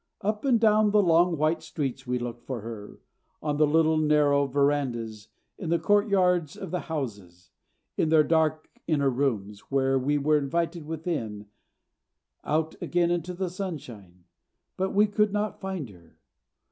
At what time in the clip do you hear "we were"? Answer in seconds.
10.01-10.39